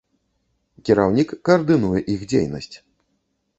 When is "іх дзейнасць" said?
2.17-2.73